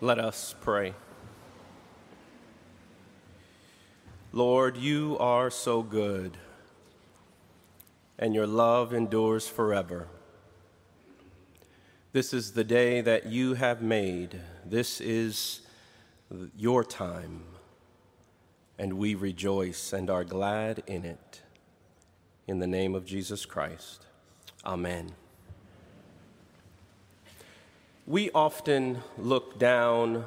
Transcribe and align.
Let 0.00 0.20
us 0.20 0.54
pray. 0.60 0.94
Lord, 4.32 4.76
you 4.76 5.16
are 5.18 5.50
so 5.50 5.82
good, 5.82 6.38
and 8.16 8.32
your 8.32 8.46
love 8.46 8.94
endures 8.94 9.48
forever. 9.48 10.06
This 12.12 12.32
is 12.32 12.52
the 12.52 12.62
day 12.62 13.00
that 13.00 13.26
you 13.26 13.54
have 13.54 13.82
made. 13.82 14.40
This 14.64 15.00
is 15.00 15.62
your 16.56 16.84
time, 16.84 17.42
and 18.78 18.92
we 18.98 19.16
rejoice 19.16 19.92
and 19.92 20.08
are 20.08 20.24
glad 20.24 20.84
in 20.86 21.04
it. 21.04 21.42
In 22.46 22.60
the 22.60 22.68
name 22.68 22.94
of 22.94 23.04
Jesus 23.04 23.44
Christ, 23.44 24.06
amen. 24.64 25.10
We 28.08 28.30
often 28.30 29.02
look 29.18 29.58
down 29.58 30.24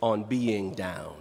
on 0.00 0.24
being 0.24 0.74
down. 0.74 1.16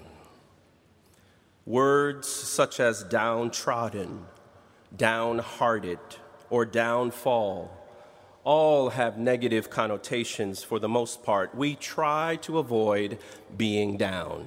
Words 1.66 2.26
such 2.26 2.80
as 2.80 3.04
downtrodden, 3.04 4.24
downhearted, 4.96 6.00
or 6.50 6.66
downfall 6.66 7.70
all 8.46 8.92
have 8.92 9.18
negative 9.18 9.70
connotations 9.70 10.64
for 10.64 10.80
the 10.80 10.88
most 10.88 11.22
part. 11.22 11.54
We 11.54 11.76
try 11.76 12.38
to 12.44 12.60
avoid 12.60 13.18
being 13.58 13.98
down. 13.98 14.46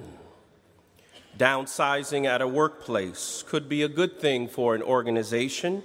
Downsizing 1.37 2.25
at 2.25 2.41
a 2.41 2.47
workplace 2.47 3.43
could 3.47 3.69
be 3.69 3.83
a 3.83 3.87
good 3.87 4.19
thing 4.19 4.47
for 4.47 4.73
an 4.73 4.81
organization 4.81 5.83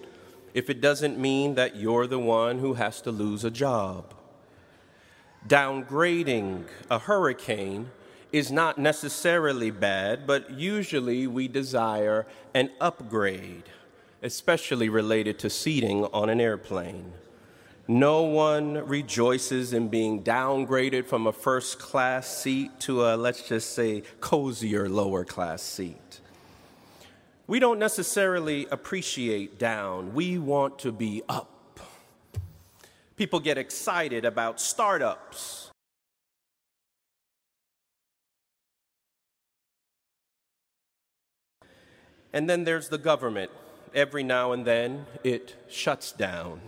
if 0.55 0.70
it 0.70 0.80
doesn't 0.80 1.19
mean 1.19 1.56
that 1.56 1.77
you're 1.77 2.06
the 2.06 2.19
one 2.19 2.61
who 2.61 2.73
has 2.73 3.03
to 3.03 3.11
lose 3.11 3.45
a 3.45 3.50
job 3.50 4.14
downgrading 5.48 6.64
a 6.91 6.98
hurricane 6.98 7.91
is 8.33 8.50
not 8.50 8.78
necessarily 8.78 9.70
bad, 9.70 10.27
but 10.27 10.50
usually 10.50 11.27
we 11.27 11.48
desire 11.48 12.27
an 12.55 12.70
upgrade, 12.80 13.64
especially 14.22 14.89
related 14.89 15.39
to 15.39 15.50
seating 15.50 16.05
on 16.06 16.30
an 16.30 16.41
airplane. 16.41 17.12
No 17.89 18.22
one 18.22 18.86
rejoices 18.86 19.72
in 19.72 19.89
being 19.89 20.22
downgraded 20.22 21.05
from 21.05 21.27
a 21.27 21.33
first 21.33 21.78
class 21.78 22.28
seat 22.28 22.70
to 22.80 23.05
a, 23.05 23.17
let's 23.17 23.47
just 23.47 23.74
say, 23.74 24.05
cozier 24.20 24.89
lower 24.89 25.24
class 25.24 25.62
seat. 25.62 26.20
We 27.47 27.58
don't 27.58 27.78
necessarily 27.78 28.67
appreciate 28.70 29.58
down, 29.58 30.14
we 30.14 30.39
want 30.39 30.78
to 30.80 30.92
be 30.92 31.22
up. 31.28 31.52
People 33.23 33.39
get 33.39 33.56
excited 33.56 34.25
about 34.25 34.61
startups. 34.61 35.70
And 42.33 42.51
then 42.51 42.64
there's 42.64 42.89
the 42.89 42.98
government. 42.98 43.53
Every 43.95 44.25
now 44.25 44.51
and 44.51 44.64
then, 44.64 45.06
it 45.23 45.55
shuts 45.69 46.11
down. 46.11 46.62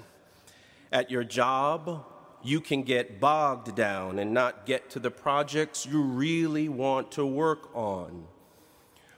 At 0.92 1.10
your 1.10 1.24
job, 1.24 2.06
you 2.44 2.60
can 2.60 2.84
get 2.84 3.18
bogged 3.18 3.74
down 3.74 4.20
and 4.20 4.32
not 4.32 4.64
get 4.64 4.88
to 4.90 5.00
the 5.00 5.10
projects 5.10 5.84
you 5.84 6.02
really 6.02 6.68
want 6.68 7.10
to 7.10 7.26
work 7.26 7.68
on. 7.74 8.28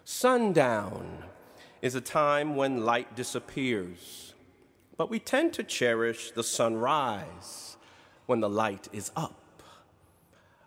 Sundown 0.05 1.25
is 1.83 1.95
a 1.95 2.01
time 2.01 2.57
when 2.57 2.87
light 2.87 3.15
disappears 3.15 4.33
but 4.97 5.11
we 5.11 5.19
tend 5.19 5.53
to 5.55 5.63
cherish 5.63 6.31
the 6.31 6.43
sunrise 6.43 7.77
when 8.27 8.41
the 8.41 8.49
light 8.49 8.89
is 8.93 9.11
up. 9.15 9.63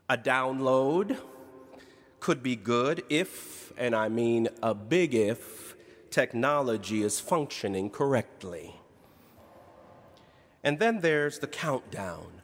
A 0.09 0.17
download 0.17 1.17
could 2.19 2.43
be 2.43 2.55
good 2.55 3.03
if, 3.09 3.71
and 3.77 3.95
I 3.95 4.09
mean 4.09 4.49
a 4.61 4.73
big 4.73 5.13
if, 5.13 5.75
technology 6.09 7.03
is 7.03 7.19
functioning 7.19 7.89
correctly. 7.89 8.75
And 10.63 10.79
then 10.79 11.01
there's 11.01 11.39
the 11.39 11.47
countdown. 11.47 12.41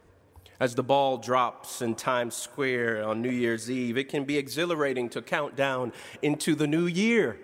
As 0.59 0.75
the 0.75 0.83
ball 0.83 1.17
drops 1.17 1.81
in 1.81 1.95
Times 1.95 2.33
Square 2.33 3.03
on 3.03 3.21
New 3.21 3.29
Year's 3.29 3.69
Eve, 3.69 3.97
it 3.97 4.07
can 4.07 4.23
be 4.23 4.37
exhilarating 4.37 5.09
to 5.09 5.21
count 5.21 5.55
down 5.55 5.91
into 6.21 6.55
the 6.55 6.67
new 6.67 6.85
year. 6.85 7.37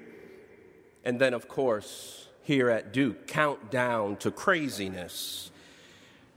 And 1.03 1.19
then, 1.19 1.33
of 1.33 1.49
course, 1.49 2.29
here 2.43 2.69
at 2.69 2.91
Duke 2.91 3.27
Countdown 3.27 4.15
to 4.17 4.31
craziness. 4.31 5.51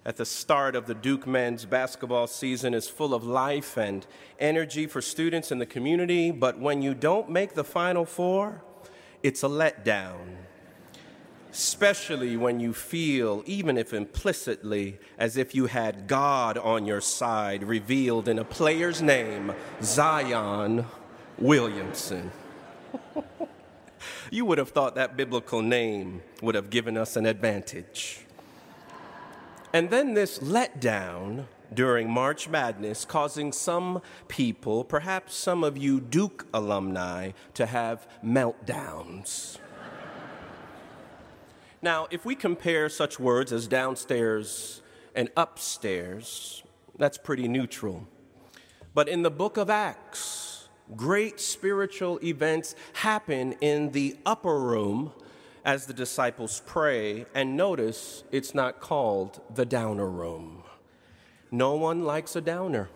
At 0.06 0.16
the 0.16 0.26
start 0.26 0.76
of 0.76 0.86
the 0.86 0.94
Duke 0.94 1.26
men's 1.26 1.64
basketball 1.64 2.26
season 2.26 2.74
is 2.74 2.88
full 2.88 3.14
of 3.14 3.24
life 3.24 3.78
and 3.78 4.06
energy 4.38 4.86
for 4.86 5.00
students 5.00 5.50
in 5.50 5.58
the 5.58 5.66
community, 5.66 6.30
but 6.30 6.58
when 6.58 6.82
you 6.82 6.92
don't 6.92 7.30
make 7.30 7.54
the 7.54 7.64
Final 7.64 8.04
Four, 8.04 8.62
it's 9.22 9.42
a 9.42 9.48
letdown. 9.48 10.36
Especially 11.50 12.36
when 12.36 12.60
you 12.60 12.74
feel, 12.74 13.42
even 13.46 13.78
if 13.78 13.94
implicitly, 13.94 14.98
as 15.16 15.38
if 15.38 15.54
you 15.54 15.66
had 15.66 16.06
God 16.06 16.58
on 16.58 16.84
your 16.84 17.00
side, 17.00 17.64
revealed 17.64 18.28
in 18.28 18.38
a 18.38 18.44
player's 18.44 19.00
name, 19.00 19.54
Zion 19.80 20.84
Williamson. 21.38 22.30
you 24.30 24.44
would 24.44 24.58
have 24.58 24.70
thought 24.70 24.94
that 24.94 25.16
biblical 25.16 25.62
name 25.62 26.22
would 26.42 26.54
have 26.54 26.70
given 26.70 26.96
us 26.96 27.16
an 27.16 27.26
advantage. 27.26 28.20
And 29.72 29.90
then 29.90 30.14
this 30.14 30.38
letdown 30.38 31.46
during 31.72 32.08
March 32.08 32.48
Madness, 32.48 33.04
causing 33.04 33.50
some 33.52 34.00
people, 34.28 34.84
perhaps 34.84 35.34
some 35.34 35.64
of 35.64 35.76
you 35.76 36.00
Duke 36.00 36.46
alumni, 36.54 37.32
to 37.54 37.66
have 37.66 38.06
meltdowns. 38.24 39.58
now, 41.82 42.06
if 42.10 42.24
we 42.24 42.34
compare 42.34 42.88
such 42.88 43.18
words 43.18 43.52
as 43.52 43.66
downstairs 43.66 44.82
and 45.14 45.28
upstairs, 45.36 46.62
that's 46.96 47.18
pretty 47.18 47.48
neutral. 47.48 48.06
But 48.94 49.08
in 49.08 49.22
the 49.22 49.30
book 49.30 49.56
of 49.56 49.70
Acts, 49.70 50.53
great 50.96 51.40
spiritual 51.40 52.18
events 52.22 52.74
happen 52.94 53.52
in 53.60 53.90
the 53.92 54.16
upper 54.26 54.58
room 54.58 55.12
as 55.64 55.86
the 55.86 55.94
disciples 55.94 56.62
pray. 56.66 57.26
And 57.34 57.56
notice 57.56 58.24
it's 58.30 58.54
not 58.54 58.80
called 58.80 59.40
the 59.54 59.64
downer 59.64 60.08
room. 60.08 60.62
No 61.50 61.74
one 61.74 62.04
likes 62.04 62.36
a 62.36 62.40
downer. 62.40 62.90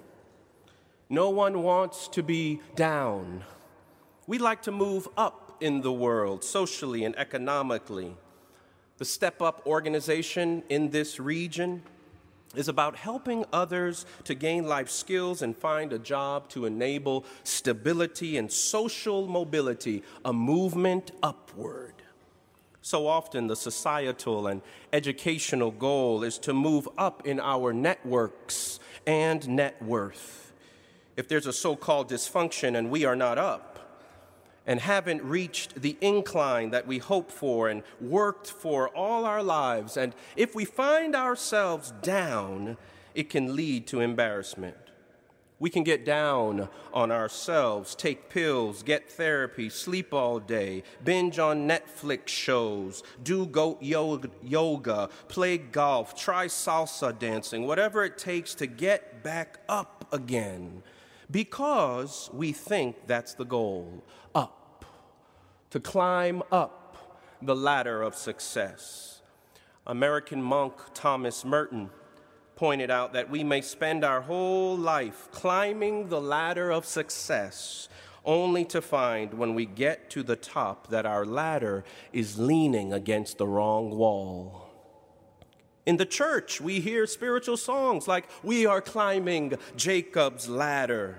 No 1.08 1.30
one 1.30 1.62
wants 1.62 2.08
to 2.08 2.22
be 2.22 2.60
down. 2.74 3.44
We 4.26 4.38
like 4.38 4.62
to 4.62 4.72
move 4.72 5.08
up 5.16 5.56
in 5.60 5.80
the 5.80 5.92
world, 5.92 6.44
socially 6.44 7.04
and 7.04 7.16
economically. 7.18 8.14
The 8.98 9.04
Step 9.04 9.40
Up 9.40 9.62
organization 9.66 10.62
in 10.68 10.90
this 10.90 11.18
region 11.18 11.82
is 12.54 12.68
about 12.68 12.96
helping 12.96 13.44
others 13.52 14.06
to 14.24 14.34
gain 14.34 14.66
life 14.66 14.88
skills 14.88 15.42
and 15.42 15.56
find 15.56 15.92
a 15.92 15.98
job 15.98 16.48
to 16.50 16.64
enable 16.64 17.24
stability 17.44 18.36
and 18.36 18.50
social 18.50 19.26
mobility, 19.26 20.02
a 20.24 20.32
movement 20.32 21.10
upward. 21.22 21.94
So 22.80 23.06
often, 23.06 23.48
the 23.48 23.56
societal 23.56 24.46
and 24.46 24.62
educational 24.94 25.70
goal 25.70 26.22
is 26.22 26.38
to 26.38 26.54
move 26.54 26.88
up 26.96 27.26
in 27.26 27.38
our 27.38 27.74
networks 27.74 28.80
and 29.06 29.46
net 29.46 29.82
worth. 29.82 30.52
If 31.14 31.28
there's 31.28 31.46
a 31.46 31.52
so 31.52 31.76
called 31.76 32.08
dysfunction 32.08 32.78
and 32.78 32.90
we 32.90 33.04
are 33.04 33.16
not 33.16 33.36
up, 33.36 33.67
and 34.68 34.80
haven't 34.80 35.24
reached 35.24 35.80
the 35.80 35.96
incline 36.02 36.70
that 36.70 36.86
we 36.86 36.98
hope 36.98 37.32
for 37.32 37.70
and 37.70 37.82
worked 38.02 38.48
for 38.50 38.90
all 38.90 39.24
our 39.24 39.42
lives. 39.42 39.96
And 39.96 40.14
if 40.36 40.54
we 40.54 40.66
find 40.66 41.16
ourselves 41.16 41.92
down, 42.02 42.76
it 43.14 43.30
can 43.30 43.56
lead 43.56 43.86
to 43.88 44.00
embarrassment. 44.00 44.76
We 45.58 45.70
can 45.70 45.84
get 45.84 46.04
down 46.04 46.68
on 46.92 47.10
ourselves, 47.10 47.94
take 47.94 48.28
pills, 48.28 48.82
get 48.82 49.10
therapy, 49.10 49.70
sleep 49.70 50.12
all 50.12 50.38
day, 50.38 50.84
binge 51.02 51.38
on 51.38 51.66
Netflix 51.66 52.28
shows, 52.28 53.02
do 53.24 53.46
goat 53.46 53.82
yoga, 53.82 55.08
play 55.28 55.58
golf, 55.58 56.14
try 56.14 56.46
salsa 56.46 57.18
dancing, 57.18 57.66
whatever 57.66 58.04
it 58.04 58.18
takes 58.18 58.54
to 58.56 58.66
get 58.66 59.24
back 59.24 59.60
up 59.68 60.06
again 60.12 60.82
because 61.30 62.30
we 62.32 62.52
think 62.52 62.96
that's 63.06 63.34
the 63.34 63.44
goal 63.44 64.02
to 65.70 65.80
climb 65.80 66.42
up 66.50 66.96
the 67.42 67.54
ladder 67.54 68.02
of 68.02 68.14
success. 68.14 69.20
American 69.86 70.42
monk 70.42 70.74
Thomas 70.94 71.44
Merton 71.44 71.90
pointed 72.56 72.90
out 72.90 73.12
that 73.12 73.30
we 73.30 73.44
may 73.44 73.60
spend 73.60 74.04
our 74.04 74.20
whole 74.20 74.76
life 74.76 75.28
climbing 75.30 76.08
the 76.08 76.20
ladder 76.20 76.70
of 76.70 76.84
success 76.84 77.88
only 78.24 78.64
to 78.64 78.82
find 78.82 79.32
when 79.32 79.54
we 79.54 79.64
get 79.64 80.10
to 80.10 80.22
the 80.22 80.36
top 80.36 80.88
that 80.88 81.06
our 81.06 81.24
ladder 81.24 81.84
is 82.12 82.38
leaning 82.38 82.92
against 82.92 83.38
the 83.38 83.46
wrong 83.46 83.90
wall. 83.90 84.68
In 85.86 85.96
the 85.96 86.04
church, 86.04 86.60
we 86.60 86.80
hear 86.80 87.06
spiritual 87.06 87.56
songs 87.56 88.06
like, 88.06 88.28
We 88.42 88.66
are 88.66 88.82
climbing 88.82 89.54
Jacob's 89.76 90.48
ladder. 90.48 91.16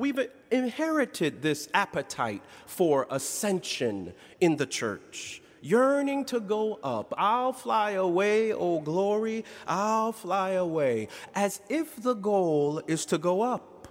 We've 0.00 0.18
inherited 0.50 1.42
this 1.42 1.68
appetite 1.74 2.42
for 2.66 3.06
ascension 3.10 4.14
in 4.40 4.56
the 4.56 4.66
church 4.66 5.42
yearning 5.62 6.24
to 6.24 6.40
go 6.40 6.80
up. 6.82 7.12
I'll 7.18 7.52
fly 7.52 7.90
away, 7.90 8.52
oh 8.52 8.80
glory, 8.80 9.44
I'll 9.66 10.12
fly 10.12 10.50
away, 10.52 11.08
as 11.34 11.60
if 11.68 12.02
the 12.02 12.14
goal 12.14 12.82
is 12.86 13.04
to 13.06 13.18
go 13.18 13.42
up, 13.42 13.88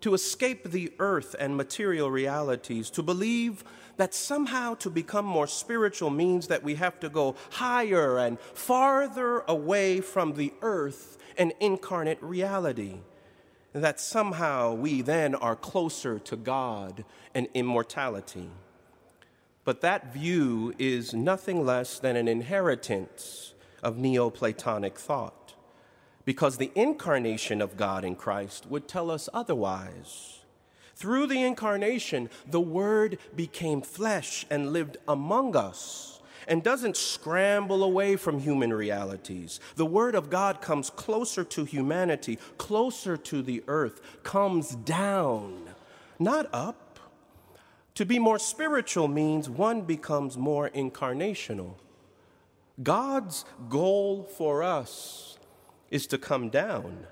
to 0.00 0.14
escape 0.14 0.70
the 0.70 0.92
earth 0.98 1.36
and 1.38 1.56
material 1.56 2.10
realities, 2.10 2.90
to 2.90 3.04
believe 3.04 3.62
that 3.98 4.14
somehow 4.14 4.74
to 4.74 4.90
become 4.90 5.24
more 5.24 5.46
spiritual 5.46 6.10
means 6.10 6.48
that 6.48 6.64
we 6.64 6.74
have 6.74 6.98
to 7.00 7.08
go 7.08 7.36
higher 7.50 8.18
and 8.18 8.40
farther 8.40 9.44
away 9.46 10.00
from 10.00 10.34
the 10.34 10.52
earth 10.60 11.18
and 11.38 11.52
incarnate 11.60 12.20
reality. 12.20 12.96
That 13.76 14.00
somehow 14.00 14.72
we 14.72 15.02
then 15.02 15.34
are 15.34 15.54
closer 15.54 16.18
to 16.20 16.34
God 16.34 17.04
and 17.34 17.46
immortality. 17.52 18.48
But 19.64 19.82
that 19.82 20.14
view 20.14 20.72
is 20.78 21.12
nothing 21.12 21.62
less 21.62 21.98
than 21.98 22.16
an 22.16 22.26
inheritance 22.26 23.52
of 23.82 23.98
Neoplatonic 23.98 24.98
thought, 24.98 25.56
because 26.24 26.56
the 26.56 26.72
incarnation 26.74 27.60
of 27.60 27.76
God 27.76 28.02
in 28.02 28.16
Christ 28.16 28.64
would 28.64 28.88
tell 28.88 29.10
us 29.10 29.28
otherwise. 29.34 30.40
Through 30.94 31.26
the 31.26 31.42
incarnation, 31.42 32.30
the 32.50 32.62
Word 32.62 33.18
became 33.36 33.82
flesh 33.82 34.46
and 34.48 34.72
lived 34.72 34.96
among 35.06 35.54
us 35.54 36.15
and 36.46 36.62
doesn't 36.62 36.96
scramble 36.96 37.82
away 37.82 38.16
from 38.16 38.38
human 38.38 38.72
realities. 38.72 39.60
The 39.74 39.86
Word 39.86 40.14
of 40.14 40.30
God 40.30 40.60
comes 40.60 40.90
closer 40.90 41.44
to 41.44 41.64
humanity, 41.64 42.38
closer 42.58 43.16
to 43.16 43.42
the 43.42 43.62
earth, 43.66 44.00
comes 44.22 44.74
down, 44.74 45.70
not 46.18 46.48
up 46.52 46.86
to 47.96 48.04
be 48.04 48.18
more 48.18 48.38
spiritual 48.38 49.08
means 49.08 49.48
one 49.48 49.80
becomes 49.80 50.36
more 50.36 50.68
incarnational. 50.70 51.76
God's 52.82 53.46
goal 53.70 54.22
for 54.36 54.62
us 54.62 55.38
is 55.90 56.06
to 56.08 56.18
come 56.18 56.50
down, 56.50 57.06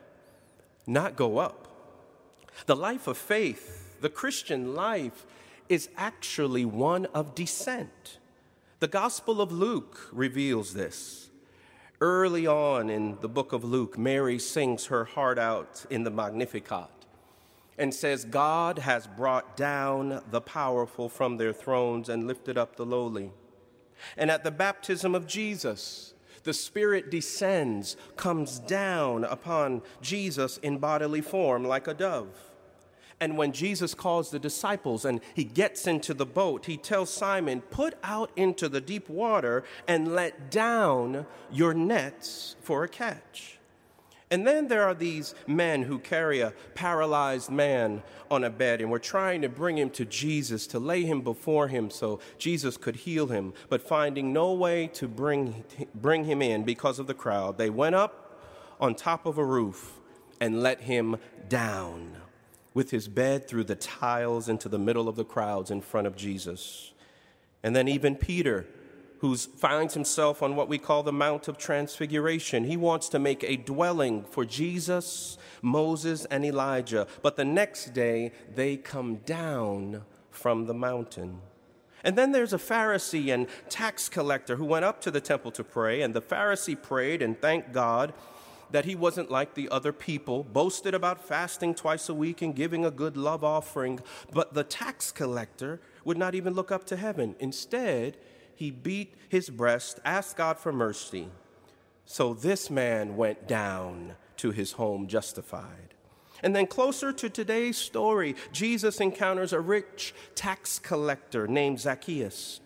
not 0.86 1.16
go 1.16 1.38
up. 1.38 1.68
The 2.66 2.76
life 2.76 3.06
of 3.06 3.16
faith, 3.16 3.98
the 4.02 4.10
Christian 4.10 4.74
life, 4.74 5.24
is 5.70 5.88
actually 5.96 6.66
one 6.66 7.06
of 7.06 7.34
descent. 7.34 8.18
The 8.84 8.88
Gospel 8.88 9.40
of 9.40 9.50
Luke 9.50 10.10
reveals 10.12 10.74
this. 10.74 11.30
Early 12.02 12.46
on 12.46 12.90
in 12.90 13.16
the 13.22 13.30
book 13.30 13.54
of 13.54 13.64
Luke, 13.64 13.96
Mary 13.96 14.38
sings 14.38 14.88
her 14.88 15.06
heart 15.06 15.38
out 15.38 15.86
in 15.88 16.04
the 16.04 16.10
Magnificat 16.10 16.90
and 17.78 17.94
says, 17.94 18.26
God 18.26 18.80
has 18.80 19.06
brought 19.06 19.56
down 19.56 20.22
the 20.30 20.42
powerful 20.42 21.08
from 21.08 21.38
their 21.38 21.54
thrones 21.54 22.10
and 22.10 22.26
lifted 22.26 22.58
up 22.58 22.76
the 22.76 22.84
lowly. 22.84 23.32
And 24.18 24.30
at 24.30 24.44
the 24.44 24.50
baptism 24.50 25.14
of 25.14 25.26
Jesus, 25.26 26.12
the 26.42 26.52
Spirit 26.52 27.10
descends, 27.10 27.96
comes 28.16 28.58
down 28.58 29.24
upon 29.24 29.80
Jesus 30.02 30.58
in 30.58 30.76
bodily 30.76 31.22
form 31.22 31.64
like 31.64 31.88
a 31.88 31.94
dove. 31.94 32.36
And 33.20 33.38
when 33.38 33.52
Jesus 33.52 33.94
calls 33.94 34.30
the 34.30 34.38
disciples 34.38 35.04
and 35.04 35.20
he 35.34 35.44
gets 35.44 35.86
into 35.86 36.14
the 36.14 36.26
boat, 36.26 36.66
he 36.66 36.76
tells 36.76 37.10
Simon, 37.10 37.60
Put 37.62 37.94
out 38.02 38.30
into 38.36 38.68
the 38.68 38.80
deep 38.80 39.08
water 39.08 39.64
and 39.86 40.14
let 40.14 40.50
down 40.50 41.26
your 41.50 41.74
nets 41.74 42.56
for 42.60 42.84
a 42.84 42.88
catch. 42.88 43.58
And 44.30 44.46
then 44.46 44.68
there 44.68 44.82
are 44.82 44.94
these 44.94 45.34
men 45.46 45.82
who 45.82 45.98
carry 45.98 46.40
a 46.40 46.54
paralyzed 46.74 47.50
man 47.50 48.02
on 48.30 48.42
a 48.42 48.50
bed, 48.50 48.80
and 48.80 48.90
we're 48.90 48.98
trying 48.98 49.42
to 49.42 49.48
bring 49.48 49.78
him 49.78 49.90
to 49.90 50.04
Jesus, 50.04 50.66
to 50.68 50.78
lay 50.80 51.04
him 51.04 51.20
before 51.20 51.68
him 51.68 51.88
so 51.90 52.18
Jesus 52.36 52.76
could 52.76 52.96
heal 52.96 53.28
him, 53.28 53.52
but 53.68 53.80
finding 53.80 54.32
no 54.32 54.52
way 54.52 54.88
to 54.94 55.06
bring, 55.06 55.62
bring 55.94 56.24
him 56.24 56.42
in 56.42 56.64
because 56.64 56.98
of 56.98 57.06
the 57.06 57.14
crowd. 57.14 57.58
They 57.58 57.70
went 57.70 57.94
up 57.94 58.40
on 58.80 58.94
top 58.94 59.24
of 59.24 59.38
a 59.38 59.44
roof 59.44 60.00
and 60.40 60.62
let 60.62 60.80
him 60.80 61.16
down 61.48 62.16
with 62.74 62.90
his 62.90 63.08
bed 63.08 63.48
through 63.48 63.64
the 63.64 63.76
tiles 63.76 64.48
into 64.48 64.68
the 64.68 64.78
middle 64.78 65.08
of 65.08 65.16
the 65.16 65.24
crowds 65.24 65.70
in 65.70 65.80
front 65.80 66.06
of 66.06 66.16
Jesus. 66.16 66.92
And 67.62 67.74
then 67.74 67.88
even 67.88 68.16
Peter 68.16 68.66
who 69.24 69.34
finds 69.34 69.94
himself 69.94 70.42
on 70.42 70.54
what 70.54 70.68
we 70.68 70.76
call 70.76 71.02
the 71.02 71.10
Mount 71.10 71.48
of 71.48 71.56
Transfiguration. 71.56 72.64
He 72.64 72.76
wants 72.76 73.08
to 73.08 73.18
make 73.18 73.42
a 73.42 73.56
dwelling 73.56 74.22
for 74.24 74.44
Jesus, 74.44 75.38
Moses, 75.62 76.26
and 76.26 76.44
Elijah. 76.44 77.06
But 77.22 77.36
the 77.36 77.44
next 77.46 77.94
day, 77.94 78.32
they 78.54 78.76
come 78.76 79.16
down 79.24 80.02
from 80.30 80.66
the 80.66 80.74
mountain. 80.74 81.40
And 82.02 82.18
then 82.18 82.32
there's 82.32 82.52
a 82.52 82.58
Pharisee 82.58 83.32
and 83.32 83.46
tax 83.70 84.10
collector 84.10 84.56
who 84.56 84.66
went 84.66 84.84
up 84.84 85.00
to 85.00 85.10
the 85.10 85.22
temple 85.22 85.52
to 85.52 85.64
pray, 85.64 86.02
and 86.02 86.12
the 86.12 86.20
Pharisee 86.20 86.80
prayed 86.80 87.22
and 87.22 87.40
thanked 87.40 87.72
God 87.72 88.12
that 88.74 88.86
he 88.86 88.96
wasn't 88.96 89.30
like 89.30 89.54
the 89.54 89.68
other 89.68 89.92
people, 89.92 90.42
boasted 90.42 90.94
about 90.94 91.24
fasting 91.24 91.76
twice 91.76 92.08
a 92.08 92.12
week 92.14 92.42
and 92.42 92.56
giving 92.56 92.84
a 92.84 92.90
good 92.90 93.16
love 93.16 93.44
offering. 93.44 94.00
But 94.32 94.54
the 94.54 94.64
tax 94.64 95.12
collector 95.12 95.80
would 96.04 96.18
not 96.18 96.34
even 96.34 96.54
look 96.54 96.72
up 96.72 96.84
to 96.86 96.96
heaven. 96.96 97.36
Instead, 97.38 98.16
he 98.56 98.72
beat 98.72 99.14
his 99.28 99.48
breast, 99.48 100.00
asked 100.04 100.36
God 100.36 100.58
for 100.58 100.72
mercy. 100.72 101.28
So 102.04 102.34
this 102.34 102.68
man 102.68 103.16
went 103.16 103.46
down 103.46 104.16
to 104.38 104.50
his 104.50 104.72
home 104.72 105.06
justified. 105.06 105.94
And 106.42 106.56
then, 106.56 106.66
closer 106.66 107.12
to 107.12 107.30
today's 107.30 107.76
story, 107.76 108.34
Jesus 108.50 109.00
encounters 109.00 109.52
a 109.52 109.60
rich 109.60 110.16
tax 110.34 110.80
collector 110.80 111.46
named 111.46 111.78
Zacchaeus. 111.78 112.58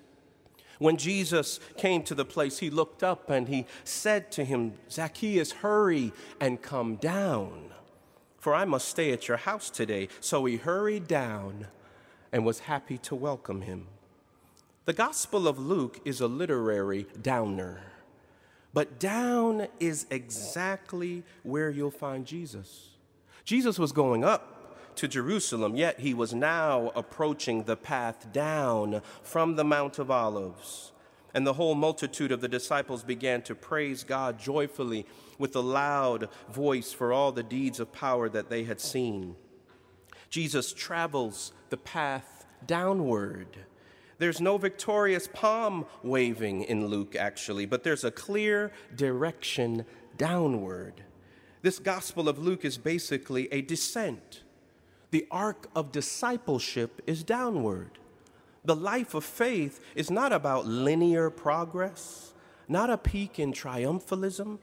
When 0.79 0.97
Jesus 0.97 1.59
came 1.77 2.03
to 2.05 2.15
the 2.15 2.25
place, 2.25 2.59
he 2.59 2.71
looked 2.71 3.03
up 3.03 3.31
and 3.31 3.49
he 3.49 3.67
said 3.85 4.31
to 4.33 4.45
him, 4.45 4.75
Zacchaeus, 4.91 5.53
hurry 5.53 6.13
and 6.41 6.63
come 6.63 6.97
down, 6.97 7.71
for 8.39 8.55
I 8.55 8.65
must 8.65 8.89
stay 8.89 9.13
at 9.13 9.27
your 9.27 9.39
house 9.39 9.71
today. 9.71 10.09
So 10.21 10.45
he 10.45 10.57
hurried 10.57 11.09
down 11.09 11.67
and 12.33 12.45
was 12.47 12.61
happy 12.61 12.99
to 12.99 13.15
welcome 13.15 13.63
him. 13.63 13.87
The 14.85 14.93
Gospel 14.93 15.47
of 15.47 15.59
Luke 15.59 16.01
is 16.05 16.21
a 16.21 16.29
literary 16.29 17.07
downer, 17.21 17.83
but 18.73 18.99
down 18.99 19.67
is 19.81 20.07
exactly 20.11 21.25
where 21.43 21.71
you'll 21.71 21.91
find 21.91 22.25
Jesus. 22.25 22.91
Jesus 23.45 23.79
was 23.79 23.93
going 23.93 24.25
up 24.25 24.58
to 24.99 25.09
Jerusalem, 25.09 25.75
yet 25.75 26.01
he 26.01 26.15
was 26.15 26.35
now 26.35 26.93
approaching 26.95 27.65
the 27.65 27.77
path 27.77 28.33
down 28.33 29.03
from 29.23 29.57
the 29.57 29.65
Mount 29.65 29.99
of 29.99 30.11
Olives. 30.11 30.93
And 31.35 31.47
the 31.47 31.55
whole 31.55 31.75
multitude 31.75 32.33
of 32.33 32.41
the 32.41 32.49
disciples 32.49 33.03
began 33.03 33.43
to 33.43 33.55
praise 33.55 34.05
God 34.05 34.39
joyfully 34.39 35.07
with 35.39 35.55
a 35.57 35.61
loud 35.61 36.29
voice 36.51 36.93
for 36.93 37.13
all 37.13 37.33
the 37.33 37.43
deeds 37.43 37.81
of 37.81 37.93
power 37.93 38.29
that 38.29 38.51
they 38.51 38.65
had 38.65 38.81
seen. 38.81 39.37
Jesus 40.31 40.73
travels 40.73 41.53
the 41.71 41.77
path 41.77 42.47
downward 42.67 43.67
there's 44.19 44.41
no 44.41 44.59
victorious 44.59 45.29
palm 45.33 45.87
waving 46.03 46.65
in 46.65 46.87
Luke, 46.87 47.15
actually, 47.17 47.67
but 47.67 47.85
there's 47.85 48.05
a 48.05 48.11
clear 48.11 48.73
direction 48.95 49.87
downward. 50.17 51.05
This 51.63 51.79
Gospel 51.79 52.29
of 52.29 52.39
Luke 52.39 52.65
is 52.65 52.79
basically 52.79 53.49
a 53.53 53.63
descent. 53.63 54.43
The 55.11 55.27
arc 55.31 55.69
of 55.75 55.93
discipleship 55.93 57.01
is 57.07 57.23
downward. 57.25 57.99
The 58.65 58.77
life 58.77 59.15
of 59.15 59.25
faith 59.25 59.81
is 59.95 60.11
not 60.11 60.33
about 60.33 60.67
linear 60.67 61.31
progress, 61.31 62.35
not 62.69 62.91
a 62.91 62.99
peak 62.99 63.39
in 63.39 63.53
triumphalism. 63.53 64.59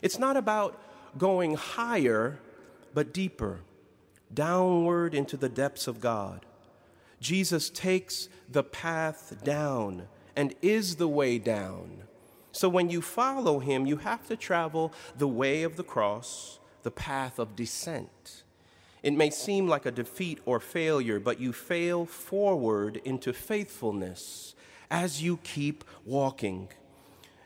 It's 0.00 0.18
not 0.18 0.36
about 0.36 0.80
going 1.18 1.54
higher, 1.54 2.38
but 2.94 3.12
deeper, 3.12 3.60
downward 4.32 5.14
into 5.14 5.36
the 5.36 5.48
depths 5.48 5.86
of 5.86 6.00
God. 6.00 6.46
Jesus 7.20 7.68
takes 7.70 8.28
the 8.50 8.64
path 8.64 9.42
down 9.44 10.08
and 10.34 10.54
is 10.62 10.96
the 10.96 11.08
way 11.08 11.38
down. 11.38 12.04
So 12.52 12.68
when 12.68 12.90
you 12.90 13.00
follow 13.02 13.58
him, 13.60 13.86
you 13.86 13.98
have 13.98 14.26
to 14.28 14.36
travel 14.36 14.92
the 15.16 15.28
way 15.28 15.62
of 15.62 15.76
the 15.76 15.84
cross, 15.84 16.58
the 16.82 16.90
path 16.90 17.38
of 17.38 17.54
descent. 17.54 18.44
It 19.02 19.12
may 19.12 19.30
seem 19.30 19.66
like 19.66 19.84
a 19.84 19.90
defeat 19.90 20.38
or 20.46 20.60
failure, 20.60 21.18
but 21.18 21.40
you 21.40 21.52
fail 21.52 22.06
forward 22.06 23.00
into 23.04 23.32
faithfulness 23.32 24.54
as 24.90 25.22
you 25.22 25.38
keep 25.38 25.84
walking. 26.04 26.68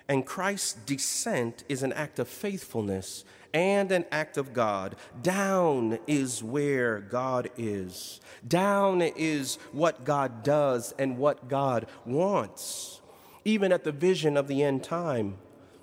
And 0.08 0.26
Christ's 0.26 0.74
descent 0.74 1.64
is 1.68 1.82
an 1.82 1.92
act 1.92 2.18
of 2.18 2.28
faithfulness 2.28 3.24
and 3.52 3.90
an 3.90 4.04
act 4.12 4.36
of 4.36 4.52
God. 4.52 4.96
Down 5.22 5.98
is 6.06 6.42
where 6.42 7.00
God 7.00 7.50
is. 7.56 8.20
Down 8.46 9.00
is 9.00 9.56
what 9.72 10.04
God 10.04 10.42
does 10.42 10.92
and 10.98 11.16
what 11.16 11.48
God 11.48 11.86
wants. 12.04 13.00
Even 13.44 13.72
at 13.72 13.84
the 13.84 13.92
vision 13.92 14.36
of 14.36 14.46
the 14.46 14.62
end 14.62 14.84
time, 14.84 15.38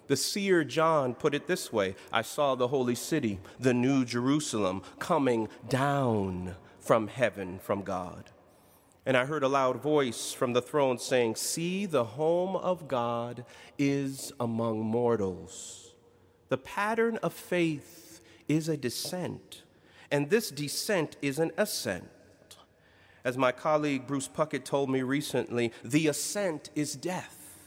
the 0.08 0.18
seer 0.18 0.64
John 0.64 1.14
put 1.14 1.34
it 1.34 1.48
this 1.48 1.72
way 1.72 1.96
I 2.12 2.22
saw 2.22 2.56
the 2.56 2.68
holy 2.68 2.96
city, 2.96 3.40
the 3.60 3.74
new 3.74 4.06
Jerusalem, 4.06 4.82
coming 5.00 5.50
down 5.70 6.56
from 6.80 7.08
heaven, 7.08 7.60
from 7.60 7.82
God. 7.82 8.32
And 9.06 9.18
I 9.18 9.26
heard 9.26 9.44
a 9.44 9.50
loud 9.50 9.82
voice 9.82 10.32
from 10.32 10.54
the 10.54 10.62
throne 10.62 10.98
saying, 10.98 11.36
See, 11.36 11.86
the 11.86 12.04
home 12.04 12.56
of 12.56 12.88
God 12.88 13.46
is 13.78 14.32
among 14.40 14.80
mortals. 14.80 15.94
The 16.50 16.58
pattern 16.58 17.18
of 17.18 17.34
faith 17.34 18.22
is 18.48 18.70
a 18.70 18.78
descent, 18.78 19.64
and 20.12 20.30
this 20.30 20.52
descent 20.52 21.18
is 21.22 21.40
an 21.40 21.52
ascent. 21.58 22.10
As 23.24 23.38
my 23.38 23.52
colleague 23.52 24.06
Bruce 24.06 24.28
Puckett 24.28 24.66
told 24.66 24.90
me 24.90 25.02
recently, 25.02 25.72
the 25.84 26.08
ascent 26.08 26.70
is 26.76 26.96
death. 26.96 27.58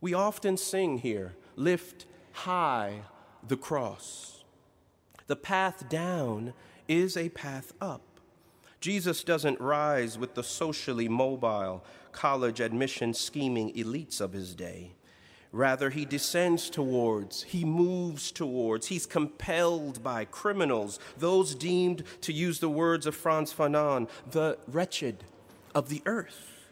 We 0.00 0.14
often 0.14 0.56
sing 0.56 0.98
here, 0.98 1.34
Lift 1.56 2.06
high 2.32 3.02
the 3.46 3.56
cross. 3.56 4.44
The 5.26 5.36
path 5.36 5.88
down 5.88 6.52
is 6.88 7.16
a 7.16 7.28
path 7.28 7.72
up. 7.80 8.02
Jesus 8.80 9.22
doesn't 9.22 9.60
rise 9.60 10.18
with 10.18 10.34
the 10.34 10.42
socially 10.42 11.08
mobile, 11.08 11.84
college 12.12 12.60
admission 12.60 13.12
scheming 13.14 13.72
elites 13.74 14.20
of 14.20 14.32
his 14.32 14.54
day. 14.54 14.92
Rather, 15.52 15.90
he 15.90 16.04
descends 16.04 16.70
towards, 16.70 17.42
he 17.42 17.64
moves 17.64 18.30
towards, 18.30 18.86
he's 18.86 19.04
compelled 19.04 20.02
by 20.02 20.24
criminals, 20.24 21.00
those 21.18 21.56
deemed, 21.56 22.04
to 22.20 22.32
use 22.32 22.60
the 22.60 22.68
words 22.68 23.04
of 23.04 23.16
Frantz 23.16 23.52
Fanon, 23.52 24.08
the 24.30 24.58
wretched 24.68 25.24
of 25.74 25.88
the 25.88 26.02
earth. 26.06 26.68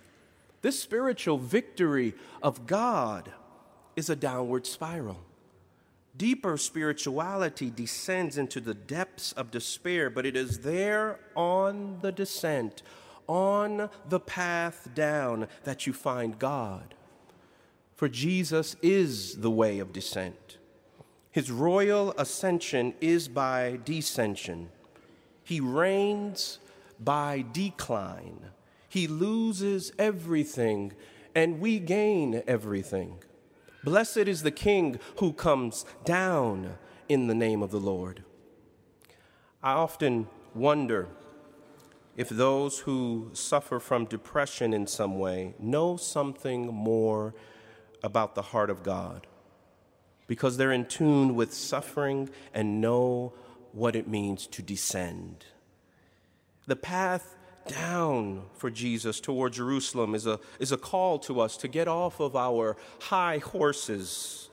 This 0.62 0.80
spiritual 0.80 1.38
victory 1.38 2.14
of 2.42 2.66
God 2.66 3.32
is 3.98 4.08
a 4.08 4.14
downward 4.14 4.64
spiral. 4.64 5.18
Deeper 6.16 6.56
spirituality 6.56 7.68
descends 7.68 8.38
into 8.38 8.60
the 8.60 8.72
depths 8.72 9.32
of 9.32 9.50
despair, 9.50 10.08
but 10.08 10.24
it 10.24 10.36
is 10.36 10.60
there 10.60 11.18
on 11.34 11.98
the 12.00 12.12
descent, 12.12 12.84
on 13.26 13.90
the 14.08 14.20
path 14.20 14.88
down, 14.94 15.48
that 15.64 15.84
you 15.84 15.92
find 15.92 16.38
God. 16.38 16.94
For 17.96 18.08
Jesus 18.08 18.76
is 18.82 19.38
the 19.38 19.50
way 19.50 19.80
of 19.80 19.92
descent. 19.92 20.58
His 21.32 21.50
royal 21.50 22.14
ascension 22.16 22.94
is 23.00 23.26
by 23.26 23.80
descension. 23.84 24.68
He 25.42 25.58
reigns 25.58 26.60
by 27.00 27.44
decline. 27.50 28.50
He 28.88 29.08
loses 29.08 29.90
everything, 29.98 30.92
and 31.34 31.58
we 31.58 31.80
gain 31.80 32.44
everything. 32.46 33.18
Blessed 33.88 34.28
is 34.28 34.42
the 34.42 34.50
King 34.50 35.00
who 35.16 35.32
comes 35.32 35.86
down 36.04 36.76
in 37.08 37.26
the 37.26 37.34
name 37.34 37.62
of 37.62 37.70
the 37.70 37.80
Lord. 37.80 38.22
I 39.62 39.72
often 39.72 40.26
wonder 40.54 41.08
if 42.14 42.28
those 42.28 42.80
who 42.80 43.30
suffer 43.32 43.80
from 43.80 44.04
depression 44.04 44.74
in 44.74 44.86
some 44.86 45.18
way 45.18 45.54
know 45.58 45.96
something 45.96 46.66
more 46.66 47.34
about 48.02 48.34
the 48.34 48.42
heart 48.42 48.68
of 48.68 48.82
God 48.82 49.26
because 50.26 50.58
they're 50.58 50.70
in 50.70 50.84
tune 50.84 51.34
with 51.34 51.54
suffering 51.54 52.28
and 52.52 52.82
know 52.82 53.32
what 53.72 53.96
it 53.96 54.06
means 54.06 54.46
to 54.48 54.60
descend. 54.60 55.46
The 56.66 56.76
path 56.76 57.37
down 57.68 58.42
for 58.54 58.70
Jesus 58.70 59.20
toward 59.20 59.52
Jerusalem 59.52 60.14
is 60.14 60.26
a, 60.26 60.40
is 60.58 60.72
a 60.72 60.76
call 60.76 61.18
to 61.20 61.40
us 61.40 61.56
to 61.58 61.68
get 61.68 61.86
off 61.86 62.18
of 62.18 62.34
our 62.34 62.76
high 63.02 63.38
horses 63.38 64.50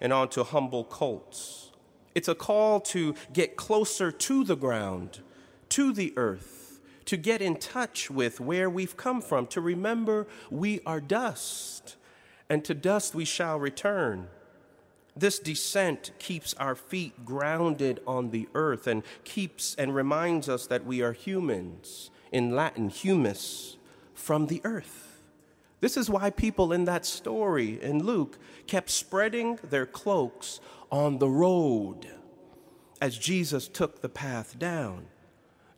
and 0.00 0.12
onto 0.12 0.42
humble 0.42 0.84
colts. 0.84 1.70
It's 2.14 2.28
a 2.28 2.34
call 2.34 2.80
to 2.80 3.14
get 3.32 3.56
closer 3.56 4.10
to 4.10 4.44
the 4.44 4.56
ground, 4.56 5.20
to 5.70 5.92
the 5.92 6.12
earth, 6.16 6.80
to 7.04 7.16
get 7.16 7.42
in 7.42 7.56
touch 7.56 8.10
with 8.10 8.40
where 8.40 8.70
we've 8.70 8.96
come 8.96 9.20
from, 9.20 9.46
to 9.48 9.60
remember 9.60 10.26
we 10.50 10.80
are 10.86 11.00
dust, 11.00 11.96
and 12.48 12.64
to 12.64 12.74
dust 12.74 13.14
we 13.14 13.24
shall 13.24 13.58
return. 13.58 14.28
This 15.16 15.38
descent 15.38 16.12
keeps 16.18 16.54
our 16.54 16.74
feet 16.74 17.24
grounded 17.24 18.00
on 18.06 18.30
the 18.30 18.48
earth 18.54 18.86
and 18.86 19.02
keeps 19.22 19.74
and 19.76 19.94
reminds 19.94 20.48
us 20.48 20.66
that 20.66 20.84
we 20.84 21.02
are 21.02 21.12
humans 21.12 22.10
in 22.34 22.50
Latin, 22.50 22.88
humus, 22.88 23.76
from 24.12 24.48
the 24.48 24.60
earth. 24.64 25.22
This 25.78 25.96
is 25.96 26.10
why 26.10 26.30
people 26.30 26.72
in 26.72 26.84
that 26.86 27.06
story 27.06 27.80
in 27.80 28.02
Luke 28.02 28.38
kept 28.66 28.90
spreading 28.90 29.60
their 29.62 29.86
cloaks 29.86 30.58
on 30.90 31.18
the 31.18 31.28
road 31.28 32.08
as 33.00 33.16
Jesus 33.16 33.68
took 33.68 34.00
the 34.00 34.08
path 34.08 34.58
down. 34.58 35.06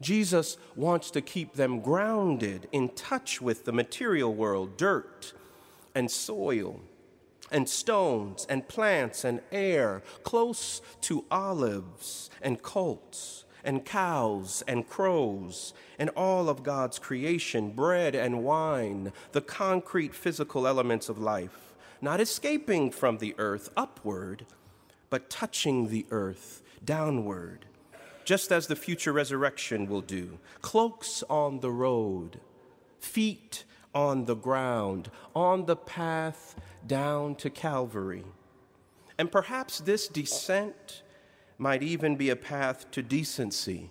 Jesus 0.01 0.57
wants 0.75 1.11
to 1.11 1.21
keep 1.21 1.53
them 1.53 1.81
grounded, 1.81 2.69
in 2.73 2.89
touch 2.89 3.43
with 3.43 3.67
the 3.67 3.73
material 3.73 4.35
world, 4.35 4.79
dirt 4.79 5.35
and 5.95 6.11
soil 6.11 6.81
and 7.51 7.69
stones 7.69 8.47
and 8.49 8.67
plants 8.67 9.25
and 9.25 9.43
air, 9.53 10.03
close 10.23 10.81
to 11.03 11.27
olives 11.31 12.31
and 12.41 12.63
colts 12.63 13.45
and 13.67 13.85
cows 13.85 14.63
and 14.67 14.89
crows 14.89 15.75
and 15.99 16.09
all 16.11 16.49
of 16.49 16.63
God's 16.63 16.99
creation, 16.99 17.73
bread 17.73 18.15
and 18.15 18.43
wine, 18.45 19.13
the 19.33 19.43
concrete 19.43 20.15
physical 20.15 20.67
elements 20.67 21.09
of 21.09 21.19
life, 21.19 21.75
not 22.01 22.21
escaping 22.21 22.91
from 22.91 23.19
the 23.19 23.35
earth 23.37 23.69
upward, 23.77 24.47
but 25.11 25.29
touching 25.29 25.89
the 25.89 26.07
earth 26.11 26.63
downward, 26.85 27.67
just 28.25 28.53
as 28.53 28.69
the 28.69 28.77
future 28.77 29.13
resurrection 29.13 29.87
will 29.87 30.01
do. 30.01 30.39
Cloaks 30.63 31.25
on 31.29 31.61
the 31.61 31.71
road, 31.71 32.41
feet 33.01 33.65
on 33.95 34.27
the 34.27 34.37
ground, 34.37 35.11
on 35.35 35.67
the 35.67 35.77
path 35.77 36.55
down 36.87 37.35
to 37.35 37.51
Calvary. 37.51 38.25
And 39.19 39.33
perhaps 39.33 39.81
this 39.81 40.07
descent 40.07 41.03
might 41.59 41.83
even 41.83 42.17
be 42.17 42.31
a 42.31 42.37
path 42.37 42.91
to 42.93 43.03
decency. 43.03 43.91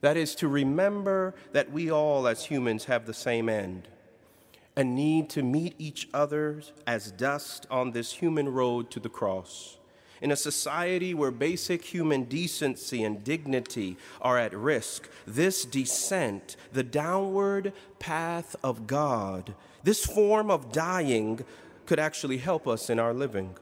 That 0.00 0.16
is, 0.16 0.34
to 0.36 0.48
remember 0.48 1.34
that 1.52 1.70
we 1.72 1.90
all, 1.90 2.26
as 2.26 2.46
humans, 2.46 2.84
have 2.84 3.06
the 3.06 3.14
same 3.14 3.48
end 3.48 3.88
and 4.76 4.94
need 4.94 5.30
to 5.30 5.42
meet 5.42 5.74
each 5.78 6.06
other 6.12 6.62
as 6.86 7.10
dust 7.10 7.66
on 7.70 7.92
this 7.92 8.12
human 8.12 8.48
road 8.50 8.90
to 8.90 9.00
the 9.00 9.08
cross. 9.08 9.78
In 10.20 10.30
a 10.30 10.36
society 10.36 11.14
where 11.14 11.30
basic 11.30 11.84
human 11.84 12.24
decency 12.24 13.02
and 13.02 13.24
dignity 13.24 13.96
are 14.20 14.38
at 14.38 14.54
risk, 14.54 15.08
this 15.26 15.64
descent, 15.64 16.56
the 16.72 16.82
downward 16.82 17.72
path 17.98 18.54
of 18.62 18.86
God, 18.86 19.54
this 19.82 20.04
form 20.04 20.50
of 20.50 20.72
dying, 20.72 21.40
could 21.86 21.98
actually 21.98 22.38
help 22.38 22.66
us 22.66 22.90
in 22.90 22.98
our 22.98 23.14
living. 23.14 23.56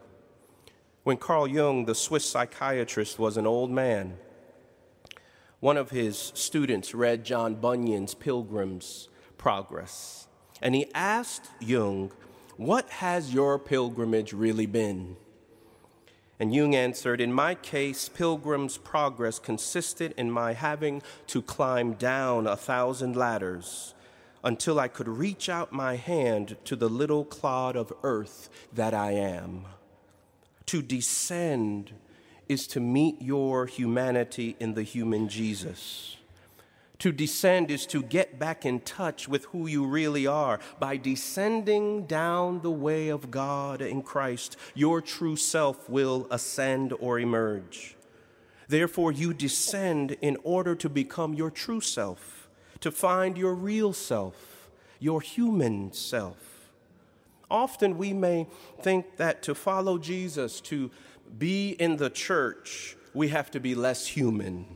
When 1.04 1.18
Carl 1.18 1.46
Jung, 1.46 1.84
the 1.84 1.94
Swiss 1.94 2.24
psychiatrist, 2.24 3.18
was 3.18 3.36
an 3.36 3.46
old 3.46 3.70
man, 3.70 4.16
one 5.60 5.76
of 5.76 5.90
his 5.90 6.32
students 6.34 6.94
read 6.94 7.26
John 7.26 7.56
Bunyan's 7.56 8.14
Pilgrim's 8.14 9.10
Progress, 9.36 10.28
and 10.62 10.74
he 10.74 10.86
asked 10.94 11.50
Jung, 11.60 12.10
What 12.56 12.88
has 12.88 13.34
your 13.34 13.58
pilgrimage 13.58 14.32
really 14.32 14.64
been? 14.64 15.18
And 16.40 16.54
Jung 16.54 16.74
answered, 16.74 17.20
In 17.20 17.34
my 17.34 17.54
case, 17.54 18.08
Pilgrim's 18.08 18.78
Progress 18.78 19.38
consisted 19.38 20.14
in 20.16 20.30
my 20.30 20.54
having 20.54 21.02
to 21.26 21.42
climb 21.42 21.92
down 21.92 22.46
a 22.46 22.56
thousand 22.56 23.14
ladders 23.14 23.92
until 24.42 24.80
I 24.80 24.88
could 24.88 25.08
reach 25.08 25.50
out 25.50 25.70
my 25.70 25.96
hand 25.96 26.56
to 26.64 26.74
the 26.74 26.88
little 26.88 27.26
clod 27.26 27.76
of 27.76 27.92
earth 28.02 28.48
that 28.72 28.94
I 28.94 29.12
am. 29.12 29.66
To 30.66 30.82
descend 30.82 31.92
is 32.48 32.66
to 32.68 32.80
meet 32.80 33.20
your 33.20 33.66
humanity 33.66 34.56
in 34.60 34.74
the 34.74 34.82
human 34.82 35.28
Jesus. 35.28 36.16
To 37.00 37.12
descend 37.12 37.70
is 37.70 37.86
to 37.86 38.02
get 38.02 38.38
back 38.38 38.64
in 38.64 38.80
touch 38.80 39.28
with 39.28 39.46
who 39.46 39.66
you 39.66 39.84
really 39.84 40.26
are. 40.26 40.60
By 40.78 40.96
descending 40.96 42.06
down 42.06 42.62
the 42.62 42.70
way 42.70 43.08
of 43.08 43.30
God 43.30 43.82
in 43.82 44.02
Christ, 44.02 44.56
your 44.74 45.02
true 45.02 45.36
self 45.36 45.88
will 45.88 46.26
ascend 46.30 46.94
or 47.00 47.18
emerge. 47.18 47.96
Therefore, 48.68 49.12
you 49.12 49.34
descend 49.34 50.16
in 50.22 50.38
order 50.44 50.74
to 50.76 50.88
become 50.88 51.34
your 51.34 51.50
true 51.50 51.80
self, 51.80 52.48
to 52.80 52.90
find 52.90 53.36
your 53.36 53.54
real 53.54 53.92
self, 53.92 54.70
your 54.98 55.20
human 55.20 55.92
self. 55.92 56.53
Often 57.50 57.98
we 57.98 58.12
may 58.12 58.46
think 58.80 59.16
that 59.16 59.42
to 59.42 59.54
follow 59.54 59.98
Jesus, 59.98 60.60
to 60.62 60.90
be 61.38 61.70
in 61.70 61.96
the 61.96 62.10
church, 62.10 62.96
we 63.12 63.28
have 63.28 63.50
to 63.52 63.60
be 63.60 63.74
less 63.74 64.06
human. 64.06 64.66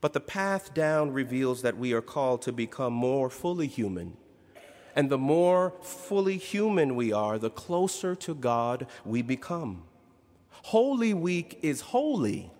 But 0.00 0.12
the 0.12 0.20
path 0.20 0.74
down 0.74 1.12
reveals 1.12 1.62
that 1.62 1.78
we 1.78 1.92
are 1.92 2.02
called 2.02 2.42
to 2.42 2.52
become 2.52 2.92
more 2.92 3.30
fully 3.30 3.66
human. 3.66 4.16
And 4.94 5.10
the 5.10 5.18
more 5.18 5.72
fully 5.82 6.36
human 6.36 6.94
we 6.94 7.12
are, 7.12 7.38
the 7.38 7.50
closer 7.50 8.14
to 8.16 8.34
God 8.34 8.86
we 9.04 9.22
become. 9.22 9.84
Holy 10.50 11.14
Week 11.14 11.58
is 11.62 11.80
holy 11.80 12.50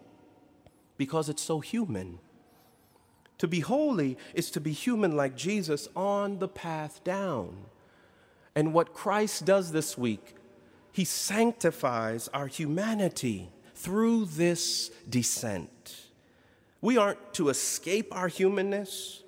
because 0.96 1.28
it's 1.28 1.42
so 1.42 1.60
human. 1.60 2.18
To 3.38 3.48
be 3.48 3.60
holy 3.60 4.16
is 4.32 4.50
to 4.52 4.60
be 4.60 4.72
human 4.72 5.16
like 5.16 5.36
Jesus 5.36 5.88
on 5.94 6.38
the 6.38 6.48
path 6.48 7.02
down. 7.04 7.56
And 8.54 8.72
what 8.72 8.94
Christ 8.94 9.44
does 9.44 9.72
this 9.72 9.98
week, 9.98 10.34
he 10.92 11.04
sanctifies 11.04 12.28
our 12.32 12.46
humanity 12.46 13.50
through 13.74 14.26
this 14.26 14.90
descent. 15.08 16.06
We 16.80 16.96
aren't 16.96 17.34
to 17.34 17.48
escape 17.48 18.14
our 18.14 18.28
humanness, 18.28 19.22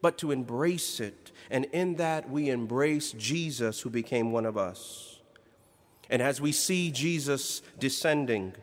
but 0.00 0.16
to 0.18 0.30
embrace 0.30 1.00
it. 1.00 1.32
And 1.50 1.66
in 1.66 1.96
that, 1.96 2.30
we 2.30 2.48
embrace 2.48 3.12
Jesus 3.12 3.80
who 3.80 3.90
became 3.90 4.32
one 4.32 4.46
of 4.46 4.56
us. 4.56 5.18
And 6.08 6.22
as 6.22 6.40
we 6.40 6.52
see 6.52 6.90
Jesus 6.90 7.62
descending, 7.78 8.54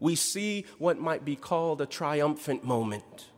we 0.00 0.14
see 0.14 0.66
what 0.78 0.98
might 0.98 1.24
be 1.24 1.36
called 1.36 1.80
a 1.80 1.86
triumphant 1.86 2.64
moment. 2.64 3.30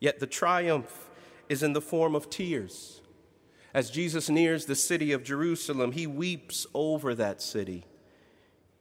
Yet 0.00 0.18
the 0.18 0.26
triumph 0.26 1.10
is 1.48 1.62
in 1.62 1.74
the 1.74 1.80
form 1.80 2.14
of 2.14 2.30
tears. 2.30 2.99
As 3.72 3.90
Jesus 3.90 4.28
nears 4.28 4.66
the 4.66 4.74
city 4.74 5.12
of 5.12 5.22
Jerusalem, 5.22 5.92
he 5.92 6.06
weeps 6.06 6.66
over 6.74 7.14
that 7.14 7.40
city. 7.40 7.84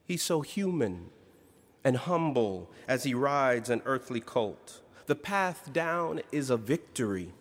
He's 0.03 0.23
so 0.23 0.41
human 0.41 1.11
and 1.83 1.97
humble 1.97 2.71
as 2.87 3.03
he 3.03 3.13
rides 3.13 3.69
an 3.69 3.81
earthly 3.85 4.19
colt. 4.19 4.81
The 5.05 5.15
path 5.15 5.71
down 5.71 6.21
is 6.31 6.49
a 6.49 6.57
victory 6.57 7.33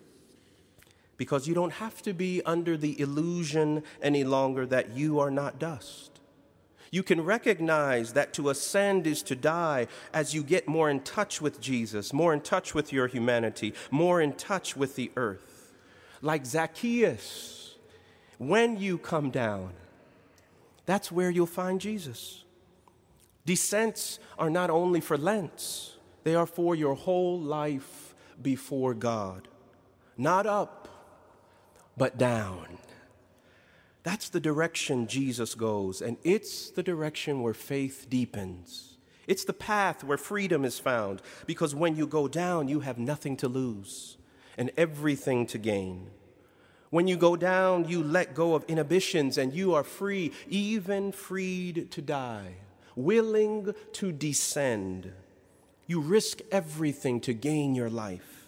because 1.17 1.49
you 1.49 1.55
don't 1.55 1.75
have 1.75 2.01
to 2.03 2.13
be 2.13 2.43
under 2.45 2.77
the 2.77 2.99
illusion 3.01 3.83
any 4.01 4.25
longer 4.25 4.65
that 4.67 4.91
you 4.91 5.19
are 5.19 5.31
not 5.31 5.59
dust. 5.59 6.21
You 6.91 7.03
can 7.03 7.23
recognize 7.23 8.13
that 8.13 8.33
to 8.35 8.49
ascend 8.49 9.07
is 9.07 9.23
to 9.25 9.37
die 9.37 9.89
as 10.15 10.35
you 10.35 10.43
get 10.43 10.69
more 10.69 10.89
in 10.89 11.01
touch 11.01 11.41
with 11.43 11.61
Jesus, 11.61 12.13
more 12.13 12.33
in 12.33 12.41
touch 12.41 12.75
with 12.75 12.93
your 12.93 13.09
humanity, 13.09 13.75
more 13.91 14.21
in 14.21 14.33
touch 14.33 14.77
with 14.77 14.97
the 14.97 15.11
earth. 15.17 15.48
Like 16.21 16.47
Zacchaeus, 16.47 17.77
when 18.39 18.79
you 18.79 18.99
come 18.99 19.31
down, 19.31 19.73
that's 20.87 21.13
where 21.13 21.31
you'll 21.31 21.47
find 21.47 21.81
Jesus. 21.81 22.45
Descents 23.45 24.19
are 24.39 24.51
not 24.51 24.71
only 24.71 25.01
for 25.01 25.17
Lent, 25.17 25.95
they 26.25 26.35
are 26.35 26.47
for 26.47 26.75
your 26.75 26.95
whole 26.95 27.39
life 27.39 28.15
before 28.41 28.95
God. 28.95 29.49
Not 30.17 30.47
up, 30.47 30.89
but 31.97 32.19
down. 32.19 32.79
That's 34.03 34.29
the 34.29 34.41
direction 34.41 35.07
Jesus 35.07 35.55
goes, 35.55 36.01
and 36.01 36.17
it's 36.25 36.71
the 36.71 36.83
direction 36.83 37.43
where 37.43 37.55
faith 37.55 38.07
deepens. 38.09 38.97
It's 39.27 39.45
the 39.45 39.53
path 39.53 40.03
where 40.03 40.17
freedom 40.17 40.65
is 40.65 40.79
found, 40.79 41.21
because 41.47 41.75
when 41.75 41.97
you 41.97 42.07
go 42.07 42.29
down, 42.29 42.69
you 42.69 42.81
have 42.81 42.99
nothing 42.99 43.37
to 43.39 43.49
lose 43.49 44.17
and 44.59 44.73
everything 44.77 45.47
to 45.47 45.57
gain. 45.57 46.11
When 46.91 47.07
you 47.07 47.17
go 47.17 47.37
down, 47.37 47.89
you 47.89 48.03
let 48.03 48.35
go 48.35 48.55
of 48.55 48.65
inhibitions 48.65 49.39
and 49.39 49.55
you 49.55 49.75
are 49.75 49.85
free, 49.85 50.33
even 50.49 51.13
freed 51.13 51.91
to 51.93 52.03
die, 52.03 52.57
willing 52.97 53.75
to 53.93 54.13
descend. 54.13 55.13
You 55.87 56.01
risk 56.01 56.41
everything 56.51 57.21
to 57.21 57.33
gain 57.33 57.75
your 57.75 57.89
life. 57.89 58.47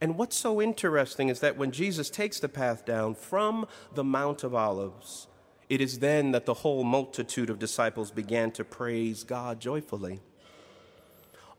And 0.00 0.16
what's 0.16 0.36
so 0.36 0.60
interesting 0.60 1.28
is 1.28 1.40
that 1.40 1.56
when 1.56 1.72
Jesus 1.72 2.10
takes 2.10 2.38
the 2.38 2.48
path 2.48 2.84
down 2.84 3.14
from 3.14 3.66
the 3.94 4.04
Mount 4.04 4.44
of 4.44 4.54
Olives, 4.54 5.26
it 5.68 5.80
is 5.80 5.98
then 5.98 6.32
that 6.32 6.46
the 6.46 6.54
whole 6.54 6.84
multitude 6.84 7.50
of 7.50 7.58
disciples 7.58 8.10
began 8.10 8.50
to 8.52 8.64
praise 8.64 9.24
God 9.24 9.60
joyfully. 9.60 10.20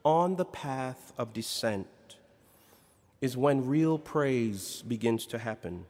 On 0.06 0.36
the 0.38 0.46
path 0.46 1.12
of 1.18 1.34
descent 1.34 1.88
is 3.22 3.36
when 3.36 3.68
real 3.68 3.98
praise 3.98 4.84
begins 4.88 5.26
to 5.28 5.38
happen. 5.38 5.86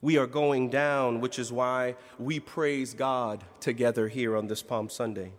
We 0.00 0.16
are 0.16 0.26
going 0.26 0.70
down, 0.70 1.20
which 1.20 1.38
is 1.38 1.52
why 1.52 1.96
we 2.18 2.40
praise 2.40 2.94
God 2.94 3.44
together 3.60 4.08
here 4.08 4.36
on 4.36 4.48
this 4.48 4.62
Palm 4.62 4.88
Sunday. 4.88 5.32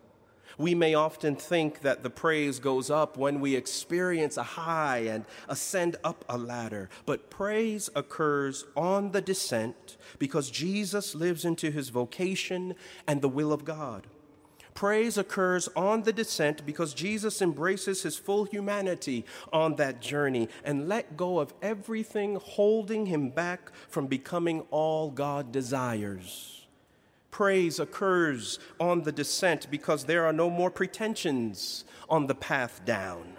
We 0.58 0.76
may 0.76 0.94
often 0.94 1.36
think 1.36 1.82
that 1.82 2.04
the 2.04 2.10
praise 2.10 2.60
goes 2.60 2.90
up 2.90 3.18
when 3.18 3.40
we 3.40 3.56
experience 3.56 4.38
a 4.38 4.44
high 4.44 5.00
and 5.00 5.26
ascend 5.50 5.96
up 6.04 6.24
a 6.30 6.38
ladder, 6.38 6.90
but 7.06 7.30
praise 7.30 7.90
occurs 7.96 8.66
on 8.76 9.12
the 9.12 9.22
descent 9.22 9.98
because 10.20 10.52
Jesus 10.52 11.16
lives 11.16 11.44
into 11.44 11.72
his 11.72 11.90
vocation 11.90 12.76
and 13.08 13.22
the 13.22 13.30
will 13.30 13.52
of 13.52 13.66
God. 13.66 14.08
Praise 14.74 15.18
occurs 15.18 15.70
on 15.76 16.04
the 16.04 16.14
descent 16.14 16.66
because 16.66 16.94
Jesus 16.94 17.42
embraces 17.42 18.04
his 18.04 18.18
full 18.18 18.46
humanity 18.46 19.26
on 19.52 19.76
that 19.76 20.02
journey 20.02 20.50
and 20.64 20.90
let 20.90 21.16
go 21.16 21.40
of 21.40 21.54
everything 21.62 22.36
holding 22.42 23.06
him 23.06 23.30
back 23.30 23.72
from 23.88 24.08
becoming 24.08 24.62
all 24.72 25.12
God 25.12 25.52
desires 25.52 26.54
praise 27.34 27.80
occurs 27.80 28.60
on 28.80 29.02
the 29.02 29.12
descent 29.12 29.66
because 29.72 30.04
there 30.04 30.24
are 30.24 30.32
no 30.32 30.52
more 30.52 30.70
pretensions 30.70 31.84
on 32.08 32.28
the 32.28 32.36
path 32.36 32.86
down. 32.86 33.38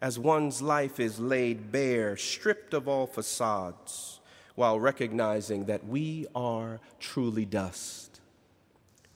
As 0.00 0.20
one's 0.20 0.62
life 0.62 1.00
is 1.00 1.18
laid 1.18 1.72
bare, 1.72 2.16
stripped 2.16 2.72
of 2.72 2.86
all 2.86 3.08
facades, 3.08 4.20
while 4.54 4.78
recognizing 4.78 5.64
that 5.64 5.84
we 5.84 6.28
are 6.32 6.78
truly 7.00 7.44
dust. 7.44 8.07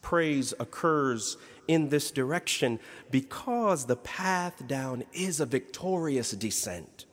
Praise 0.02 0.52
occurs 0.60 1.38
in 1.66 1.88
this 1.88 2.10
direction 2.10 2.78
because 3.10 3.86
the 3.86 3.96
path 3.96 4.66
down 4.66 5.04
is 5.12 5.40
a 5.40 5.46
victorious 5.46 6.32
descent. 6.32 7.06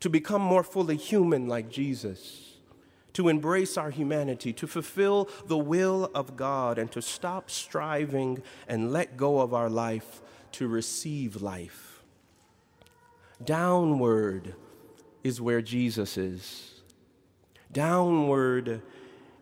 To 0.00 0.10
become 0.10 0.42
more 0.42 0.62
fully 0.62 0.96
human 0.96 1.48
like 1.48 1.70
Jesus 1.70 2.46
to 3.16 3.30
embrace 3.30 3.78
our 3.78 3.88
humanity, 3.88 4.52
to 4.52 4.66
fulfill 4.66 5.26
the 5.46 5.56
will 5.56 6.10
of 6.14 6.36
God, 6.36 6.78
and 6.78 6.92
to 6.92 7.00
stop 7.00 7.50
striving 7.50 8.42
and 8.68 8.92
let 8.92 9.16
go 9.16 9.40
of 9.40 9.54
our 9.54 9.70
life 9.70 10.20
to 10.52 10.68
receive 10.68 11.40
life. 11.40 12.02
Downward 13.42 14.54
is 15.24 15.40
where 15.40 15.62
Jesus 15.62 16.18
is. 16.18 16.82
Downward 17.72 18.82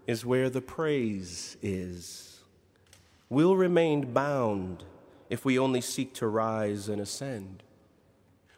is 0.06 0.24
where 0.24 0.48
the 0.50 0.60
praise 0.60 1.56
is. 1.60 2.33
We'll 3.28 3.56
remain 3.56 4.12
bound 4.12 4.84
if 5.30 5.44
we 5.44 5.58
only 5.58 5.80
seek 5.80 6.14
to 6.14 6.26
rise 6.26 6.88
and 6.88 7.00
ascend. 7.00 7.62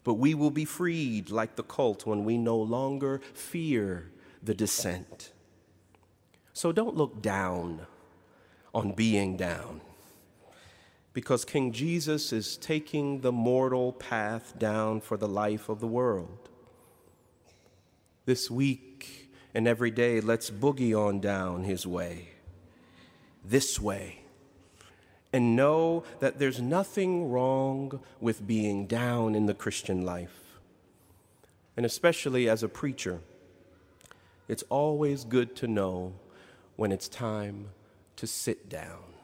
But 0.04 0.14
we 0.14 0.34
will 0.34 0.50
be 0.50 0.64
freed 0.64 1.30
like 1.30 1.56
the 1.56 1.62
colt 1.62 2.06
when 2.06 2.24
we 2.24 2.38
no 2.38 2.56
longer 2.56 3.20
fear 3.34 4.10
the 4.42 4.54
descent. 4.54 5.32
So 6.52 6.72
don't 6.72 6.96
look 6.96 7.20
down 7.22 7.86
on 8.74 8.92
being 8.92 9.36
down 9.36 9.80
because 11.16 11.46
King 11.46 11.72
Jesus 11.72 12.30
is 12.30 12.58
taking 12.58 13.22
the 13.22 13.32
mortal 13.32 13.90
path 13.90 14.52
down 14.58 15.00
for 15.00 15.16
the 15.16 15.26
life 15.26 15.70
of 15.70 15.80
the 15.80 15.86
world. 15.86 16.50
This 18.26 18.50
week 18.50 19.30
and 19.54 19.66
every 19.66 19.90
day, 19.90 20.20
let's 20.20 20.50
boogie 20.50 20.94
on 20.94 21.20
down 21.20 21.64
his 21.64 21.86
way, 21.86 22.28
this 23.42 23.80
way, 23.80 24.25
and 25.36 25.54
know 25.54 26.02
that 26.20 26.38
there's 26.38 26.62
nothing 26.62 27.30
wrong 27.30 28.00
with 28.22 28.46
being 28.46 28.86
down 28.86 29.34
in 29.34 29.44
the 29.44 29.52
Christian 29.52 30.00
life. 30.00 30.58
And 31.76 31.84
especially 31.84 32.48
as 32.48 32.62
a 32.62 32.70
preacher, 32.70 33.20
it's 34.48 34.62
always 34.70 35.24
good 35.24 35.54
to 35.56 35.68
know 35.68 36.14
when 36.76 36.90
it's 36.90 37.06
time 37.06 37.68
to 38.16 38.26
sit 38.26 38.70
down. 38.70 39.15